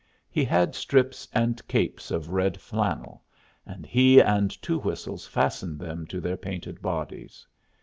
He 0.31 0.43
had 0.43 0.73
strips 0.73 1.27
and 1.31 1.61
capes 1.67 2.09
of 2.09 2.31
red 2.31 2.59
flannel, 2.59 3.21
and 3.67 3.85
he 3.85 4.19
and 4.19 4.49
Two 4.59 4.79
Whistles 4.79 5.27
fastened 5.27 5.77
them 5.77 6.07
to 6.07 6.19
their 6.19 6.37
painted 6.37 6.81
bodies. 6.81 7.45